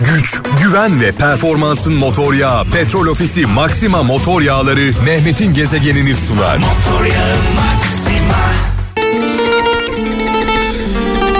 [0.00, 6.58] güç, güven ve performansın motor yağı Petrol Ofisi Maxima Motor Yağları Mehmet'in gezegenini sunar.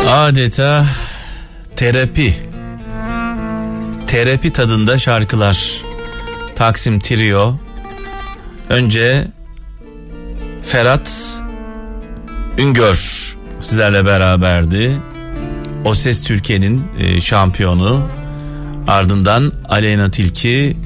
[0.09, 0.87] Adeta
[1.77, 2.35] terapi.
[4.07, 5.83] Terapi tadında şarkılar.
[6.57, 7.55] Taksim Trio.
[8.69, 9.27] Önce
[10.63, 11.35] Ferhat
[12.59, 14.97] Üngör sizlerle beraberdi.
[15.85, 18.09] O Ses Türkiye'nin e, şampiyonu.
[18.87, 20.77] Ardından Aleyna Tilki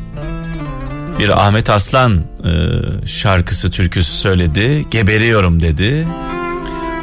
[1.18, 4.84] bir Ahmet Aslan e, şarkısı türküsü söyledi.
[4.90, 6.06] Geberiyorum dedi.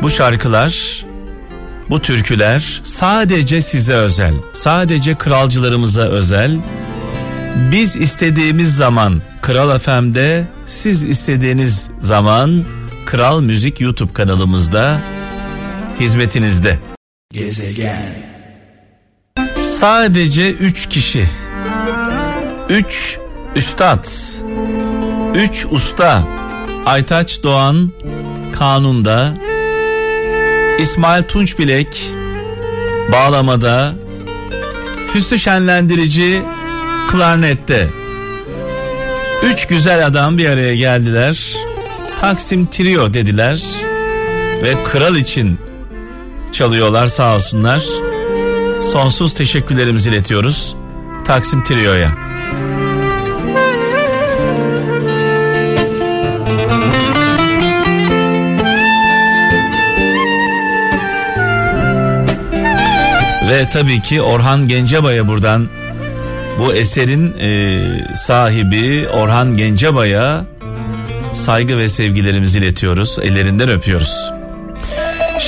[0.02, 1.06] Bu şarkılar
[1.90, 4.34] bu türküler sadece size özel.
[4.54, 6.58] Sadece kralcılarımıza özel.
[7.72, 12.66] Biz istediğimiz zaman Kral FM'de, siz istediğiniz zaman
[13.06, 15.02] Kral Müzik YouTube kanalımızda
[16.00, 16.80] hizmetinizde.
[17.34, 18.41] Gezegen.
[19.82, 21.28] Sadece üç kişi.
[22.70, 23.18] Üç
[23.56, 24.06] üstad.
[25.36, 26.24] Üç usta.
[26.86, 27.92] Aytaç Doğan
[28.54, 29.34] kanunda.
[30.80, 32.14] İsmail Tunçbilek
[33.12, 33.94] bağlamada.
[35.16, 36.42] Hüsnü Şenlendirici
[37.12, 37.90] klarnette.
[39.44, 41.56] Üç güzel adam bir araya geldiler.
[42.20, 43.64] Taksim Trio dediler.
[44.64, 45.60] Ve kral için
[46.52, 48.11] çalıyorlar sağ olsunlar.
[48.82, 50.76] Sonsuz teşekkürlerimizi iletiyoruz
[51.26, 52.12] Taksim Trio'ya.
[63.50, 65.70] Ve tabii ki Orhan Gencebay'a buradan
[66.60, 70.46] bu eserin e, sahibi Orhan Gencebay'a
[71.34, 73.20] saygı ve sevgilerimizi iletiyoruz.
[73.24, 74.41] Ellerinden öpüyoruz.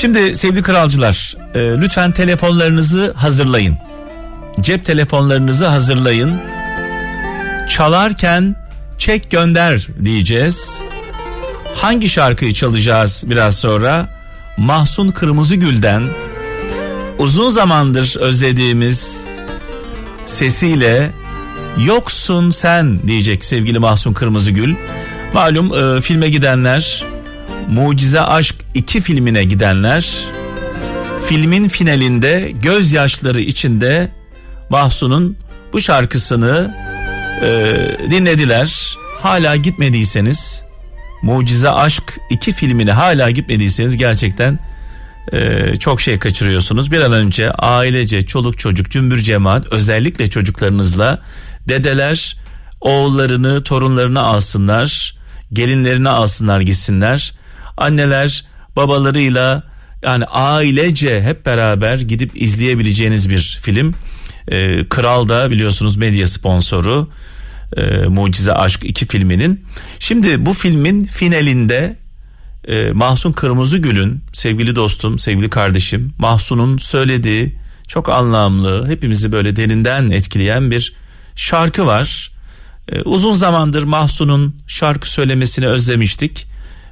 [0.02, 3.78] Şimdi sevgili kralcılar e, lütfen telefonlarınızı hazırlayın.
[4.62, 6.42] Cep telefonlarınızı hazırlayın.
[7.70, 8.56] Çalarken
[8.98, 10.82] çek gönder diyeceğiz.
[11.76, 14.08] Hangi şarkıyı çalacağız biraz sonra?
[14.58, 16.10] Mahsun Kırmızıgül'den
[17.20, 19.26] uzun zamandır özlediğimiz
[20.26, 21.12] sesiyle
[21.86, 24.76] yoksun sen diyecek sevgili Mahsun Kırmızıgül.
[25.34, 27.13] Malum e, filme gidenler
[27.72, 30.10] Mucize Aşk 2 filmine gidenler
[31.28, 34.10] filmin finalinde gözyaşları içinde
[34.70, 35.38] Mahsun'un
[35.74, 36.76] bu şarkısını
[37.42, 37.76] e,
[38.12, 38.98] dinlediler.
[39.22, 40.64] Hala gitmediyseniz
[41.22, 44.60] Mucize Aşk 2 filmine hala gitmediyseniz gerçekten
[45.32, 46.92] e, çok şey kaçırıyorsunuz.
[46.92, 51.22] Bir an önce ailece çoluk çocuk cümbür cemaat özellikle çocuklarınızla
[51.68, 52.38] dedeler
[52.82, 55.16] oğullarını torunlarını alsınlar
[55.54, 57.34] gelinlerini alsınlar gitsinler
[57.78, 58.46] anneler
[58.76, 59.64] babalarıyla
[60.04, 63.94] yani ailece hep beraber gidip izleyebileceğiniz bir film.
[64.52, 67.10] Ee, Kral da biliyorsunuz medya sponsoru
[67.78, 69.66] e, Mucize Aşk 2 filminin.
[70.00, 71.98] Şimdi bu filmin finalinde
[72.68, 77.58] e, Mahsun Kırmızıgül'ün sevgili dostum, sevgili kardeşim Mahsun'un söylediği
[77.88, 80.94] çok anlamlı, hepimizi böyle derinden etkileyen bir
[81.36, 82.32] şarkı var.
[82.92, 86.48] E, uzun zamandır Mahsun'un şarkı söylemesini özlemiştik.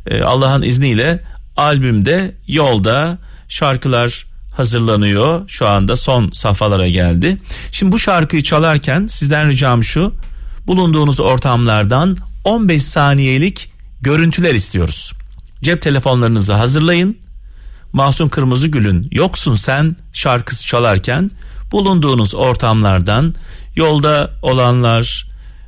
[0.07, 1.23] E, Allah'ın izniyle
[1.57, 3.17] albümde yolda
[3.47, 4.25] şarkılar
[4.55, 5.49] hazırlanıyor.
[5.49, 7.37] Şu anda son safhalara geldi.
[7.71, 10.13] Şimdi bu şarkıyı çalarken sizden ricam şu.
[10.67, 15.13] Bulunduğunuz ortamlardan 15 saniyelik görüntüler istiyoruz.
[15.61, 17.17] Cep telefonlarınızı hazırlayın.
[17.93, 21.29] Mahsun Kırmızıgül'ün Yoksun Sen şarkısı çalarken
[21.71, 23.35] bulunduğunuz ortamlardan
[23.75, 25.27] yolda olanlar,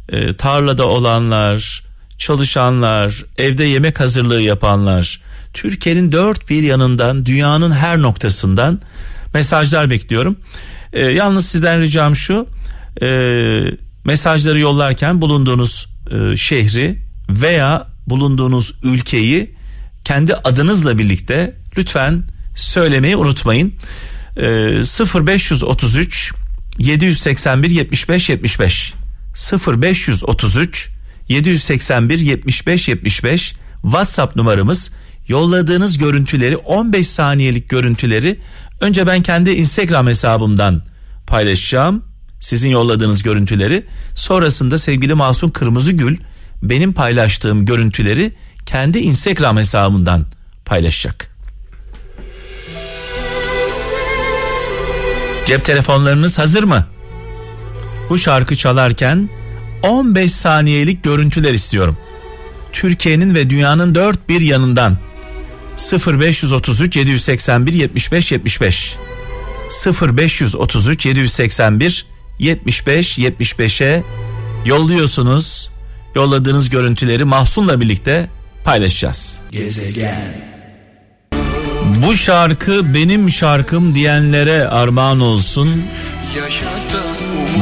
[0.10, 1.83] e, tarlada olanlar,
[2.24, 5.22] çalışanlar, evde yemek hazırlığı yapanlar,
[5.54, 8.82] Türkiye'nin dört bir yanından, dünyanın her noktasından
[9.34, 10.38] mesajlar bekliyorum.
[10.94, 12.48] E, yalnız sizden ricam şu,
[13.02, 13.08] e,
[14.06, 19.56] mesajları yollarken bulunduğunuz e, şehri veya bulunduğunuz ülkeyi
[20.06, 22.24] kendi adınızla birlikte lütfen
[22.56, 23.74] söylemeyi unutmayın.
[24.38, 26.34] E, 0533
[26.78, 28.94] 781 75 75
[29.68, 30.94] 0533
[31.30, 34.92] 781 75 75 WhatsApp numaramız.
[35.28, 38.40] Yolladığınız görüntüleri 15 saniyelik görüntüleri
[38.82, 40.84] önce ben kendi Instagram hesabımdan
[41.28, 42.04] paylaşacağım.
[42.40, 43.86] Sizin yolladığınız görüntüleri.
[44.16, 46.18] Sonrasında sevgili Masum Kırmızıgül
[46.64, 48.34] benim paylaştığım görüntüleri
[48.66, 50.26] kendi Instagram hesabından
[50.66, 51.34] paylaşacak.
[55.46, 56.88] Cep telefonlarınız hazır mı?
[58.10, 59.30] Bu şarkı çalarken
[59.84, 61.98] 15 saniyelik görüntüler istiyorum.
[62.74, 64.98] Türkiye'nin ve dünyanın dört bir yanından
[65.78, 68.96] 0533 781 75 75
[70.02, 72.06] 0533 781
[72.40, 74.04] 75 75'e
[74.66, 75.70] yolluyorsunuz.
[76.16, 78.30] Yolladığınız görüntüleri Mahsun'la birlikte
[78.64, 79.42] paylaşacağız.
[79.52, 80.54] Gezegen.
[82.08, 85.84] Bu şarkı benim şarkım diyenlere armağan olsun.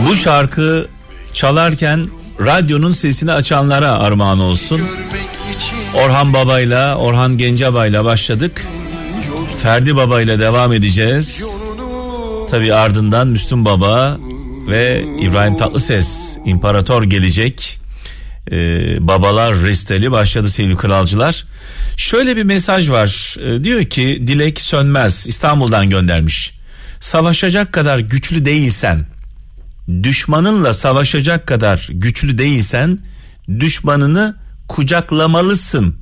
[0.07, 0.87] Bu şarkı
[1.33, 2.07] çalarken
[2.39, 4.81] radyonun sesini açanlara armağan olsun.
[5.93, 8.67] Orhan Baba'yla, Orhan Gencebay'la başladık.
[9.61, 11.45] Ferdi Baba'yla devam edeceğiz.
[12.49, 14.17] Tabi ardından Müslüm Baba
[14.67, 17.77] ve İbrahim Tatlıses İmparator gelecek.
[18.51, 21.45] Ee, babalar resteli başladı sevgili kralcılar.
[21.97, 23.35] Şöyle bir mesaj var.
[23.39, 26.51] Ee, diyor ki Dilek Sönmez İstanbul'dan göndermiş.
[26.99, 29.05] Savaşacak kadar güçlü değilsen,
[30.03, 32.99] düşmanınla savaşacak kadar güçlü değilsen
[33.59, 34.35] düşmanını
[34.67, 35.95] kucaklamalısın.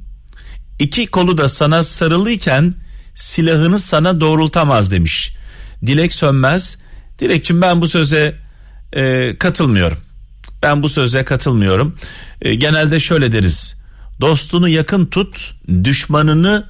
[0.79, 2.73] İki kolu da sana sarılıyken
[3.15, 5.35] silahını sana doğrultamaz demiş.
[5.85, 6.77] Dilek Sönmez.
[7.19, 8.35] Dilekçim ben bu söze
[8.93, 9.97] e, katılmıyorum.
[10.63, 11.95] Ben bu söze katılmıyorum.
[12.41, 13.75] E, genelde şöyle deriz.
[14.21, 16.69] Dostunu yakın tut, düşmanını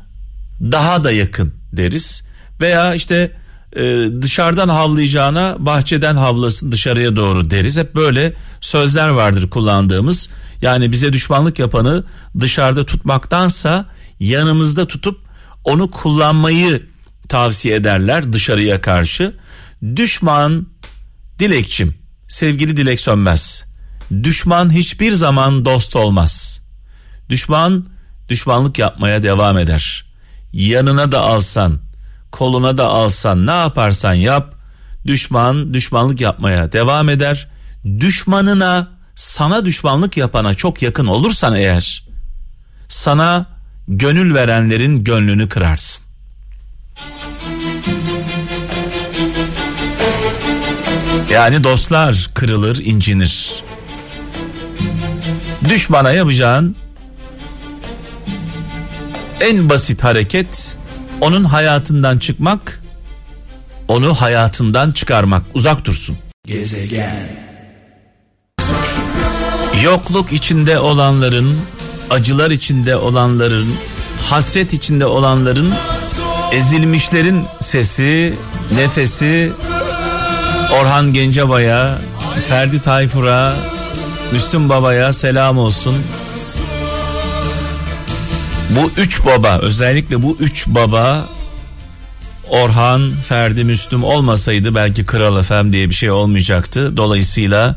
[0.61, 2.23] daha da yakın deriz.
[2.61, 3.31] Veya işte
[3.75, 7.77] e, dışarıdan havlayacağına bahçeden havlasın dışarıya doğru deriz.
[7.77, 10.29] Hep böyle sözler vardır kullandığımız.
[10.61, 12.03] Yani bize düşmanlık yapanı
[12.39, 13.85] dışarıda tutmaktansa
[14.19, 15.19] yanımızda tutup
[15.63, 16.85] onu kullanmayı
[17.29, 19.35] tavsiye ederler dışarıya karşı.
[19.95, 20.67] Düşman
[21.39, 21.95] dilekçim
[22.27, 23.65] sevgili dilek sönmez.
[24.23, 26.61] Düşman hiçbir zaman dost olmaz.
[27.29, 27.85] Düşman
[28.29, 30.05] düşmanlık yapmaya devam eder.
[30.53, 31.79] Yanına da alsan,
[32.31, 34.53] koluna da alsan, ne yaparsan yap,
[35.05, 37.47] düşman düşmanlık yapmaya devam eder.
[37.99, 42.05] Düşmanına, sana düşmanlık yapana çok yakın olursan eğer,
[42.89, 43.45] sana
[43.87, 46.05] gönül verenlerin gönlünü kırarsın.
[51.31, 53.63] Yani dostlar kırılır, incinir.
[55.69, 56.75] Düşmana yapacağın
[59.41, 60.77] en basit hareket
[61.21, 62.81] onun hayatından çıkmak,
[63.87, 66.17] onu hayatından çıkarmak, uzak dursun.
[66.45, 67.29] Gezegen.
[69.83, 71.57] Yokluk içinde olanların,
[72.09, 73.75] acılar içinde olanların,
[74.29, 75.73] hasret içinde olanların,
[76.51, 78.33] ezilmişlerin sesi,
[78.75, 79.51] nefesi
[80.81, 81.99] Orhan Gencebay'a,
[82.47, 83.55] Ferdi Tayfur'a,
[84.31, 85.95] Müslüm Baba'ya selam olsun.
[88.69, 91.29] Bu üç baba özellikle bu üç baba
[92.49, 96.97] Orhan, Ferdi, Müslüm olmasaydı belki Kral Efem diye bir şey olmayacaktı.
[96.97, 97.75] Dolayısıyla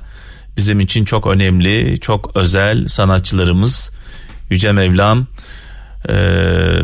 [0.57, 3.91] bizim için çok önemli, çok özel sanatçılarımız
[4.51, 5.27] Yüce Mevlam
[6.09, 6.15] e,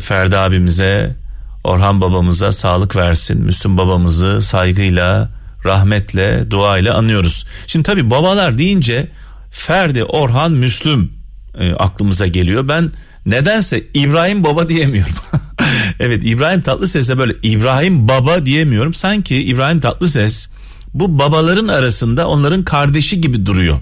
[0.00, 1.16] Ferdi abimize,
[1.64, 3.43] Orhan babamıza sağlık versin.
[3.43, 5.31] Müslüm babamızı saygıyla,
[5.64, 7.46] rahmetle, duayla anıyoruz.
[7.66, 9.08] Şimdi tabi babalar deyince
[9.50, 11.12] Ferdi, Orhan, Müslüm
[11.58, 12.69] e, aklımıza geliyor.
[12.69, 12.93] Ben
[13.30, 15.14] nedense İbrahim Baba diyemiyorum.
[16.00, 18.94] evet İbrahim Tatlıses'e böyle İbrahim Baba diyemiyorum.
[18.94, 20.48] Sanki İbrahim Tatlıses
[20.94, 23.78] bu babaların arasında onların kardeşi gibi duruyor.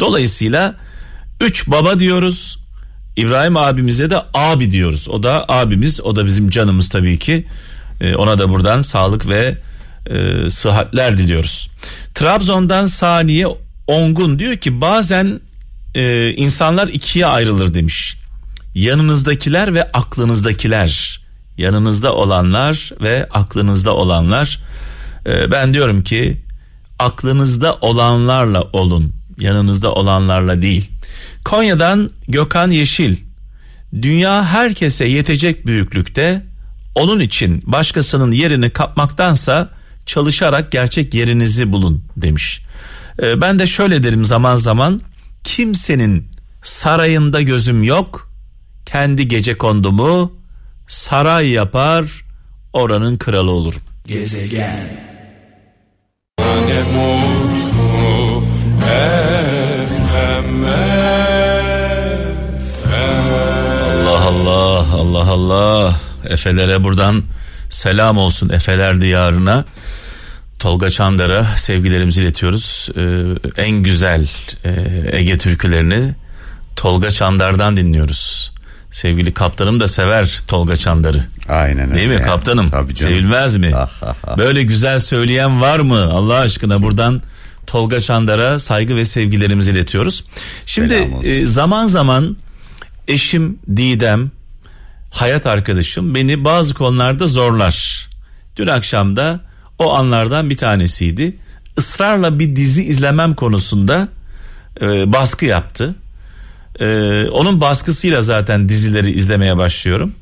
[0.00, 0.74] Dolayısıyla
[1.40, 2.58] üç baba diyoruz.
[3.16, 5.08] İbrahim abimize de abi diyoruz.
[5.08, 7.46] O da abimiz, o da bizim canımız tabii ki.
[8.00, 9.58] Ee, ona da buradan sağlık ve
[10.10, 11.70] e, sıhhatler diliyoruz.
[12.14, 13.46] Trabzon'dan Saniye
[13.86, 15.40] Ongun diyor ki bazen
[15.94, 18.16] e, insanlar ikiye ayrılır demiş.
[18.76, 21.20] Yanınızdakiler ve aklınızdakiler.
[21.58, 24.60] Yanınızda olanlar ve aklınızda olanlar.
[25.26, 26.44] E, ben diyorum ki
[26.98, 29.12] aklınızda olanlarla olun.
[29.38, 30.90] Yanınızda olanlarla değil.
[31.44, 33.16] Konya'dan Gökhan Yeşil.
[34.02, 36.46] Dünya herkese yetecek büyüklükte.
[36.94, 39.70] Onun için başkasının yerini kapmaktansa
[40.06, 42.62] çalışarak gerçek yerinizi bulun demiş.
[43.22, 45.00] Ee, ben de şöyle derim zaman zaman
[45.44, 46.30] kimsenin
[46.62, 48.35] sarayında gözüm yok.
[48.86, 50.32] Kendi gece kondumu
[50.86, 52.24] saray yapar
[52.72, 53.80] oranın kralı olurum.
[54.06, 55.06] Gezegen.
[64.06, 65.96] Allah Allah Allah Allah
[66.28, 67.24] Efelere buradan
[67.70, 69.64] selam olsun Efeler diyarına.
[70.58, 72.88] Tolga Çandar'a sevgilerimizi iletiyoruz.
[72.96, 74.28] Ee, en güzel
[74.64, 74.70] e,
[75.12, 76.14] Ege türkülerini
[76.76, 78.45] Tolga Çandar'dan dinliyoruz.
[78.96, 81.24] Sevgili kaptanım da sever Tolga Çandar'ı.
[81.48, 81.94] Aynen öyle.
[81.94, 82.70] Değil mi kaptanım?
[82.70, 83.12] Tabii canım.
[83.12, 83.72] Sevilmez mi?
[83.74, 84.38] Ah, ah, ah.
[84.38, 86.10] Böyle güzel söyleyen var mı?
[86.12, 87.22] Allah aşkına buradan
[87.66, 90.24] Tolga Çandar'a saygı ve sevgilerimizi iletiyoruz.
[90.66, 92.36] Şimdi e, zaman zaman
[93.08, 94.30] eşim Didem,
[95.10, 98.08] hayat arkadaşım beni bazı konularda zorlar.
[98.56, 99.40] Dün akşam da
[99.78, 101.36] o anlardan bir tanesiydi.
[101.78, 104.08] ısrarla bir dizi izlemem konusunda
[104.80, 105.94] e, baskı yaptı.
[106.80, 106.86] E,
[107.28, 110.14] onun baskısıyla zaten dizileri izlemeye başlıyorum.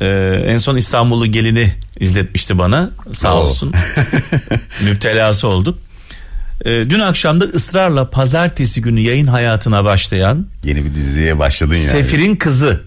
[0.00, 0.06] E,
[0.46, 3.40] en son İstanbul'u gelini izletmişti bana sağ Oo.
[3.42, 3.72] olsun.
[4.84, 5.78] Müptelası olduk.
[6.64, 11.86] E, dün akşam da ısrarla pazartesi günü yayın hayatına başlayan Yeni bir diziye başladın yani.
[11.86, 12.84] Sefir'in kızı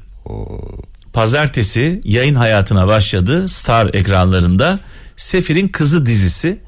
[1.14, 4.80] pazartesi yayın hayatına başladı Star ekranlarında.
[5.18, 6.60] Sefir'in kızı dizisi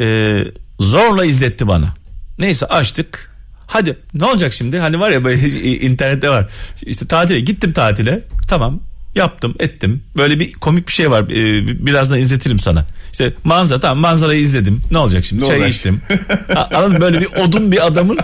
[0.00, 0.38] e,
[0.80, 1.94] zorla izletti bana.
[2.38, 3.31] Neyse açtık.
[3.72, 4.78] Hadi ne olacak şimdi?
[4.78, 5.48] Hani var ya böyle
[5.80, 6.48] internette var.
[6.86, 8.22] İşte tatile gittim tatile.
[8.48, 8.80] Tamam
[9.14, 10.02] yaptım ettim.
[10.16, 11.22] Böyle bir komik bir şey var.
[11.22, 12.86] Ee, birazdan izletirim sana.
[13.12, 14.80] İşte manzara tamam manzarayı izledim.
[14.90, 15.42] Ne olacak şimdi?
[15.42, 15.74] Ne Çay olacak?
[15.74, 16.00] içtim.
[16.74, 17.00] Anladın?
[17.00, 18.18] Böyle bir odun bir adamın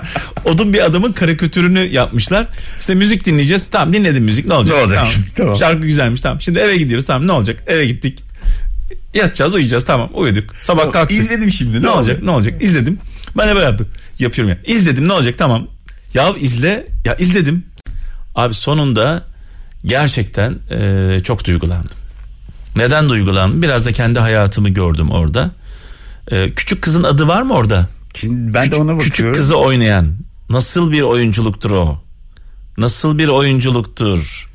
[0.44, 2.46] odun bir adamın karikatürünü yapmışlar.
[2.80, 3.66] İşte müzik dinleyeceğiz.
[3.70, 4.46] Tamam dinledim müzik.
[4.46, 4.76] Ne olacak?
[4.78, 5.06] Ne olacak?
[5.36, 5.56] Tamam.
[5.60, 6.20] Şarkı güzelmiş.
[6.20, 6.40] Tamam.
[6.40, 7.06] Şimdi eve gidiyoruz.
[7.06, 7.62] Tamam ne olacak?
[7.66, 8.24] Eve gittik.
[9.14, 10.56] Yatacağız uyuyacağız tamam uyuduk.
[10.56, 11.18] Sabah kalktık.
[11.18, 11.98] İzledim şimdi, Ne, ne olacak?
[11.98, 12.22] olacak?
[12.22, 12.62] Ne olacak?
[12.62, 12.98] İzledim.
[13.38, 13.88] Ben de böyle yaptım.
[14.18, 14.58] Yapıyorum ya.
[14.74, 15.66] İzledim ne olacak tamam.
[16.14, 16.86] Ya izle.
[17.04, 17.66] Ya izledim.
[18.34, 19.22] Abi sonunda
[19.84, 21.90] gerçekten eee, çok duygulandım.
[22.76, 23.62] Neden duygulandım?
[23.62, 25.50] Biraz da kendi hayatımı gördüm orada.
[26.30, 27.88] Eee, küçük kızın adı var mı orada?
[28.14, 29.10] Şimdi ben de Küçük- ona bakıyorum.
[29.10, 30.16] Küçük kızı oynayan.
[30.50, 32.02] Nasıl bir oyunculuktur o?
[32.78, 34.47] Nasıl bir oyunculuktur?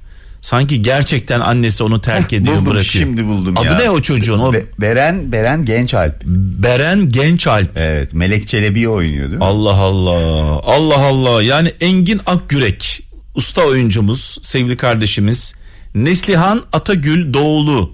[0.43, 3.03] Sanki gerçekten annesi onu terk ediyor buldum, bırakıyor.
[3.05, 3.77] şimdi buldum Adı ya.
[3.77, 4.39] ne o çocuğun?
[4.39, 6.23] O Be- Beren Beren Gençalp.
[6.25, 7.77] Beren Gençalp.
[7.77, 9.45] Evet, Melek Çelebi oynuyor değil mi?
[9.45, 10.61] Allah Allah.
[10.63, 11.43] Allah Allah.
[11.43, 13.03] Yani Engin Akgürek
[13.35, 15.55] usta oyuncumuz, sevgili kardeşimiz
[15.95, 17.93] Neslihan Atagül Doğulu.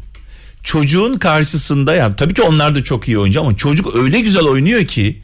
[0.63, 4.85] Çocuğun karşısında yani tabii ki onlar da çok iyi oyuncu ama çocuk öyle güzel oynuyor
[4.85, 5.21] ki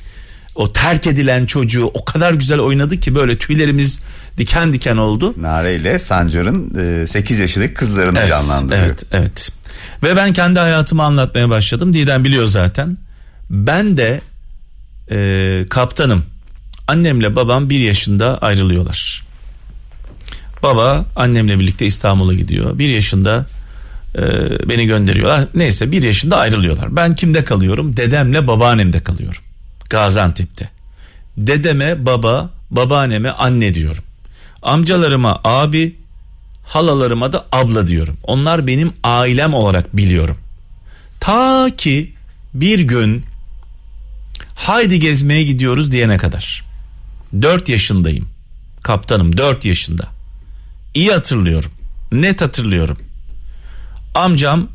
[0.55, 4.00] o terk edilen çocuğu o kadar güzel oynadı ki böyle tüylerimiz
[4.38, 5.33] diken diken oldu.
[5.38, 8.83] Nare ile Sancar'ın 8 yaşındaki kızlarını Evet, canlandırıyor.
[8.85, 9.51] evet, evet.
[10.03, 11.93] Ve ben kendi hayatımı anlatmaya başladım.
[11.93, 12.97] Didem biliyor zaten.
[13.50, 14.21] Ben de
[15.12, 16.25] e, kaptanım.
[16.88, 19.25] Annemle babam bir yaşında ayrılıyorlar.
[20.63, 22.79] Baba annemle birlikte İstanbul'a gidiyor.
[22.79, 23.45] Bir yaşında
[24.15, 24.21] e,
[24.69, 25.47] beni gönderiyorlar.
[25.55, 26.95] Neyse bir yaşında ayrılıyorlar.
[26.95, 27.97] Ben kimde kalıyorum?
[27.97, 29.41] Dedemle babaannemde kalıyorum.
[29.89, 30.69] Gaziantep'te.
[31.37, 34.03] Dedeme baba, babaanneme anne diyorum.
[34.61, 35.95] Amcalarıma abi,
[36.63, 38.17] halalarıma da abla diyorum.
[38.23, 40.37] Onlar benim ailem olarak biliyorum.
[41.19, 42.13] Ta ki
[42.53, 43.25] bir gün
[44.55, 46.63] haydi gezmeye gidiyoruz diyene kadar.
[47.41, 48.29] 4 yaşındayım.
[48.83, 50.07] Kaptanım 4 yaşında.
[50.93, 51.71] İyi hatırlıyorum.
[52.11, 52.97] Net hatırlıyorum.
[54.15, 54.67] Amcam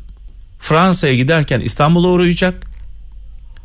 [0.59, 2.67] Fransa'ya giderken İstanbul'a uğrayacak.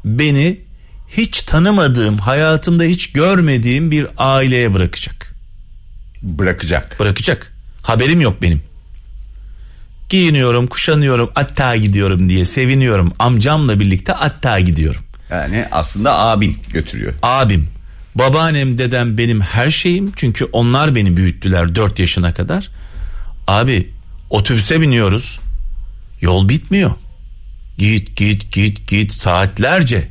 [0.05, 0.61] Beni
[1.09, 5.35] hiç tanımadığım, hayatımda hiç görmediğim bir aileye bırakacak
[6.23, 7.01] Bırakacak.
[7.01, 7.53] bırakacak.
[7.83, 8.63] Haberim yok benim.
[10.09, 13.13] Giyiniyorum, kuşanıyorum, hatta gidiyorum diye seviniyorum.
[13.19, 15.03] Amcamla birlikte hatta gidiyorum.
[15.31, 17.13] Yani aslında abin götürüyor.
[17.23, 17.69] Abim,
[18.15, 20.13] babaannem, dedem benim her şeyim.
[20.17, 22.69] Çünkü onlar beni büyüttüler 4 yaşına kadar.
[23.47, 23.91] Abi
[24.31, 25.41] otobüse biniyoruz.
[26.21, 26.91] Yol bitmiyor.
[27.79, 30.09] Git git git git saatlerce.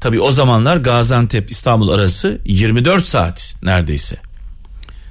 [0.00, 4.16] Tabii o zamanlar Gaziantep İstanbul arası 24 saat neredeyse.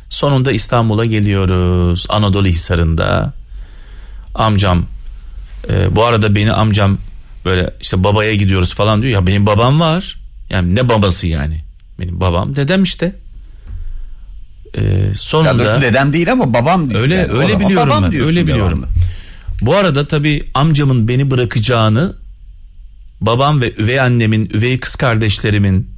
[0.10, 2.06] Sonunda İstanbul'a geliyoruz.
[2.10, 3.34] Anadolu Hisarı'nda.
[4.36, 4.86] Amcam
[5.70, 6.98] e, bu arada beni amcam
[7.46, 9.13] böyle işte babaya gidiyoruz falan diyor.
[9.13, 10.20] Ya benim babam var.
[10.50, 11.63] Yani ne babası yani?
[12.00, 13.15] Benim babam dedem işte.
[14.74, 17.01] E, Ya sonunda doğrusu dedem değil ama babam diyor.
[17.01, 18.22] öyle Yani öyle biliyorum babam ben.
[18.24, 18.79] Öyle biliyorum.
[18.82, 18.88] devamlı.
[19.62, 22.13] Bu arada tabii amcamın beni bırakacağını
[23.21, 25.89] babam ve üvey annemin, üvey kız kardeşlerimin,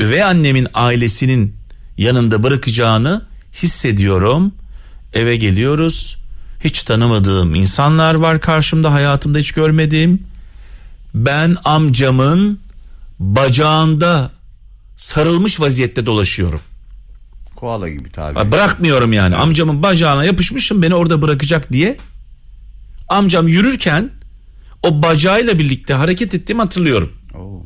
[0.00, 1.56] üvey annemin ailesinin
[1.98, 3.26] yanında bırakacağını
[3.62, 4.54] hissediyorum.
[5.12, 6.16] Eve geliyoruz.
[6.64, 10.22] Hiç tanımadığım insanlar var karşımda hayatımda hiç görmediğim.
[11.14, 12.60] Ben amcamın
[13.18, 14.30] bacağında
[14.96, 16.60] sarılmış vaziyette dolaşıyorum.
[17.56, 18.52] Koala gibi tabi.
[18.52, 19.36] Bırakmıyorum yani.
[19.36, 21.96] Amcamın bacağına yapışmışım beni orada bırakacak diye.
[23.08, 24.10] Amcam yürürken
[24.82, 27.12] o bacağıyla birlikte hareket ettiğimi hatırlıyorum.
[27.34, 27.62] Oo.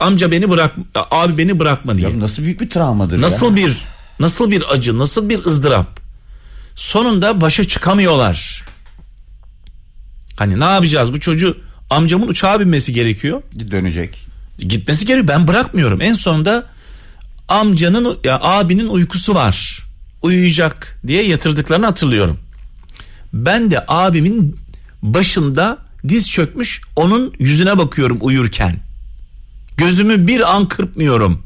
[0.00, 0.74] Amca beni bırak
[1.10, 2.10] abi beni bırakma diye.
[2.10, 3.56] Ya nasıl büyük bir travmadır Nasıl ya.
[3.56, 3.76] bir
[4.20, 6.00] nasıl bir acı, nasıl bir ızdırap.
[6.76, 8.64] Sonunda başa çıkamıyorlar.
[10.36, 11.58] Hani ne yapacağız bu çocuğu
[11.90, 13.42] amcamın uçağa binmesi gerekiyor.
[13.70, 14.26] Dönecek.
[14.58, 15.28] Gitmesi gerekiyor.
[15.28, 16.00] Ben bırakmıyorum.
[16.00, 16.66] En sonunda
[17.48, 19.82] amcanın ya abinin uykusu var.
[20.22, 22.38] Uyuyacak diye yatırdıklarını hatırlıyorum.
[23.32, 24.56] Ben de abimin
[25.02, 25.78] başında
[26.08, 28.80] diz çökmüş onun yüzüne bakıyorum uyurken.
[29.76, 31.42] Gözümü bir an kırpmıyorum.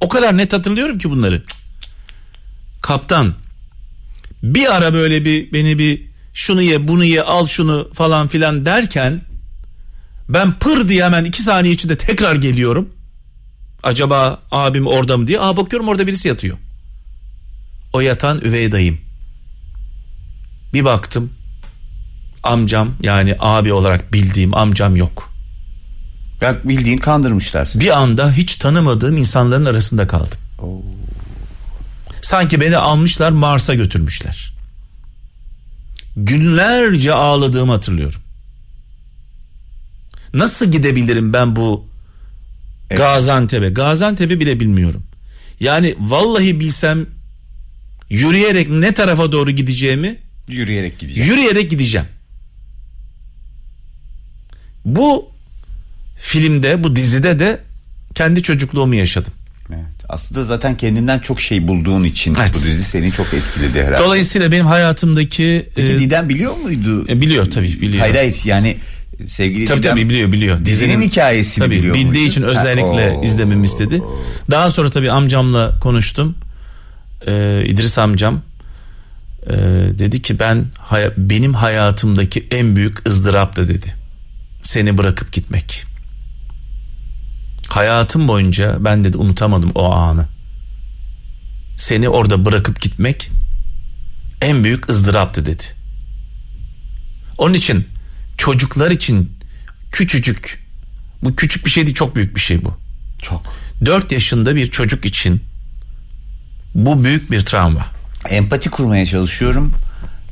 [0.00, 1.44] O kadar net hatırlıyorum ki bunları.
[2.82, 3.34] Kaptan
[4.42, 9.22] bir ara böyle bir beni bir şunu ye bunu ye al şunu falan filan derken
[10.28, 12.88] Ben pır diye hemen iki saniye içinde tekrar geliyorum.
[13.82, 15.40] Acaba abim orada mı diye.
[15.40, 16.58] Aa bakıyorum orada birisi yatıyor.
[17.92, 19.00] O yatan üvey dayım.
[20.74, 21.32] Bir baktım
[22.46, 25.32] amcam yani abi olarak bildiğim amcam yok.
[26.40, 27.72] Ya bildiğin kandırmışlar.
[27.74, 30.38] Bir anda hiç tanımadığım insanların arasında kaldım.
[30.62, 30.82] Oo.
[32.22, 34.52] Sanki beni almışlar Mars'a götürmüşler.
[36.16, 38.20] Günlerce ağladığımı hatırlıyorum.
[40.34, 41.86] Nasıl gidebilirim ben bu
[42.90, 43.00] evet.
[43.00, 43.68] Gaziantep'e?
[43.68, 45.02] Gaziantep'i bile bilmiyorum.
[45.60, 47.06] Yani vallahi bilsem
[48.10, 51.30] yürüyerek ne tarafa doğru gideceğimi yürüyerek gideceğim.
[51.30, 52.06] Yürüyerek gideceğim.
[54.86, 55.28] Bu
[56.18, 57.60] filmde, bu dizide de
[58.14, 59.32] kendi çocukluğumu yaşadım.
[59.70, 59.86] Evet.
[60.08, 62.50] Aslında zaten kendinden çok şey bulduğun için evet.
[62.54, 64.04] bu dizi seni çok etkiledi herhalde.
[64.04, 65.68] Dolayısıyla benim hayatımdaki...
[65.74, 67.04] Peki e, Didem biliyor muydu?
[67.08, 68.00] E, biliyor tabii biliyor.
[68.00, 68.76] Hayır hayır yani
[69.26, 69.92] sevgili tabii, Didem...
[69.92, 70.64] Tabii biliyor biliyor.
[70.64, 72.30] Dizinin, dizinin hikayesini tabii, biliyor Bildiği muydu?
[72.30, 74.02] için özellikle ha, izlememi istedi.
[74.50, 76.34] Daha sonra tabii amcamla konuştum.
[77.26, 78.42] Ee, İdris amcam
[79.46, 79.54] e,
[79.98, 84.05] dedi ki ben hay- benim hayatımdaki en büyük ızdıraptı dedi.
[84.66, 85.84] Seni bırakıp gitmek.
[87.68, 90.28] Hayatım boyunca ben dedi unutamadım o anı.
[91.76, 93.30] Seni orada bırakıp gitmek
[94.42, 95.62] en büyük ızdıraptı dedi.
[97.38, 97.88] Onun için
[98.38, 99.38] çocuklar için
[99.92, 100.66] küçücük
[101.22, 102.74] bu küçük bir şey değil çok büyük bir şey bu.
[103.22, 103.42] Çok.
[103.84, 105.40] 4 yaşında bir çocuk için
[106.74, 107.86] bu büyük bir travma.
[108.30, 109.72] Empati kurmaya çalışıyorum.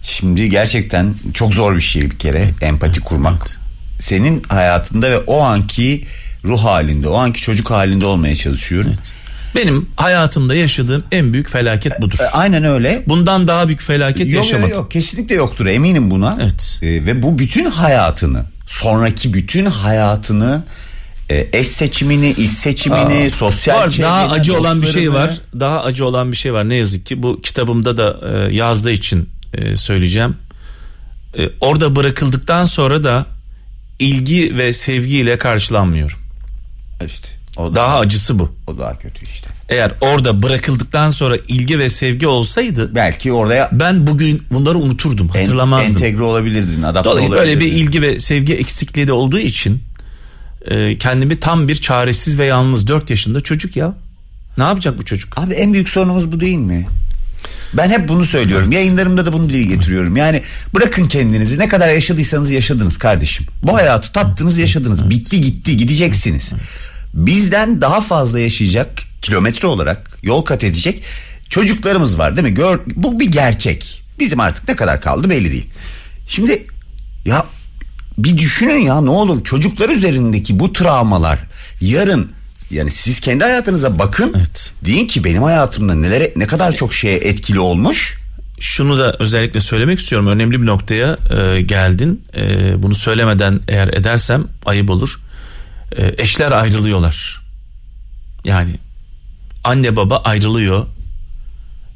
[0.03, 3.43] Şimdi gerçekten çok zor bir şey bir kere empati kurmak.
[3.43, 3.63] Evet.
[4.01, 6.07] Senin hayatında ve o anki
[6.45, 8.91] ruh halinde, o anki çocuk halinde olmaya çalışıyorum.
[8.95, 9.13] Evet.
[9.57, 12.19] Benim hayatımda yaşadığım en büyük felaket budur.
[12.21, 13.05] E, aynen öyle.
[13.07, 14.69] Bundan daha büyük felaket yok, yaşamadım.
[14.69, 16.39] Yok, yok kesinlikle yoktur eminim buna.
[16.41, 16.79] Evet.
[16.83, 20.65] E, ve bu bütün hayatını, sonraki bütün hayatını
[21.31, 25.31] e, eş seçimini, iş seçimini, Aa, sosyal var, Daha acı olan bir şey var.
[25.61, 27.23] Daha acı olan bir şey var ne yazık ki.
[27.23, 30.37] Bu kitabımda da e, yazdığı için e, söyleyeceğim.
[31.61, 33.27] Orada bırakıldıktan sonra da
[33.98, 36.18] ilgi ve sevgiyle karşılanmıyorum.
[37.07, 37.28] İşte.
[37.57, 38.54] O da, daha acısı bu.
[38.66, 39.48] O daha kötü işte.
[39.68, 45.96] Eğer orada bırakıldıktan sonra ilgi ve sevgi olsaydı belki oraya ben bugün bunları unuturdum, hatırlamazdım.
[45.96, 49.83] Entegre olabilirdin, adapte Dolayısıyla böyle bir ilgi ve sevgi eksikliği de olduğu için
[50.64, 53.94] e, kendimi tam bir çaresiz ve yalnız 4 yaşında çocuk ya.
[54.59, 55.38] Ne yapacak bu çocuk?
[55.38, 56.87] Abi en büyük sorunumuz bu değil mi?
[57.74, 58.64] Ben hep bunu söylüyorum.
[58.68, 58.74] Evet.
[58.74, 60.16] Yayınlarımda da bunu dile getiriyorum.
[60.16, 60.42] Yani
[60.74, 61.59] bırakın kendinizi.
[61.59, 63.46] Ne kadar yaşadıysanız yaşadınız kardeşim.
[63.62, 65.11] Bu hayatı tattınız, yaşadınız.
[65.11, 66.52] Bitti gitti, gideceksiniz.
[67.14, 71.02] Bizden daha fazla yaşayacak kilometre olarak yol kat edecek
[71.50, 72.54] çocuklarımız var değil mi?
[72.54, 74.02] Gör, bu bir gerçek.
[74.18, 75.66] Bizim artık ne kadar kaldı belli değil.
[76.28, 76.66] Şimdi
[77.24, 77.46] ya
[78.18, 81.38] bir düşünün ya ne olur çocuklar üzerindeki bu travmalar
[81.80, 82.33] yarın
[82.70, 84.33] yani siz kendi hayatınıza bakın.
[84.37, 84.72] Evet.
[84.85, 88.18] Deyin ki benim hayatımda nelere ne kadar çok şeye etkili olmuş.
[88.61, 90.27] Şunu da özellikle söylemek istiyorum.
[90.27, 92.24] Önemli bir noktaya e, geldin.
[92.37, 95.20] E, bunu söylemeden eğer edersem ayıp olur.
[95.96, 97.40] E, eşler ayrılıyorlar.
[98.44, 98.74] Yani
[99.64, 100.87] anne baba ayrılıyor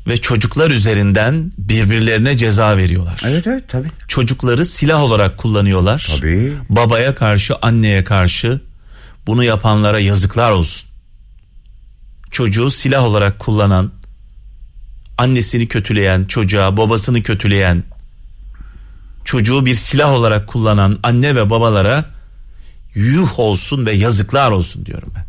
[0.08, 3.20] ve çocuklar üzerinden birbirlerine ceza veriyorlar.
[3.26, 3.88] Evet evet tabii.
[4.08, 6.08] Çocukları silah olarak kullanıyorlar.
[6.16, 6.52] Tabii.
[6.68, 8.60] Babaya karşı, anneye karşı
[9.28, 10.88] bunu yapanlara yazıklar olsun.
[12.30, 13.92] Çocuğu silah olarak kullanan,
[15.18, 17.84] annesini kötüleyen, çocuğa babasını kötüleyen,
[19.24, 22.04] çocuğu bir silah olarak kullanan anne ve babalara
[22.94, 25.27] yuh olsun ve yazıklar olsun diyorum ben.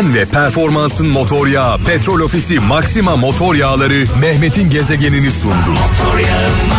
[0.00, 5.70] Güven ve performansın motor yağı Petrol Ofisi Maxima motor yağları Mehmet'in gezegenini sundu.
[5.70, 6.73] Motor yağı